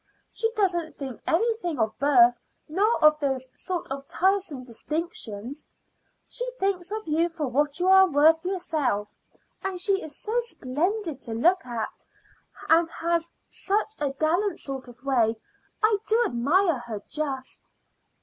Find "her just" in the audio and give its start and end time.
16.79-17.69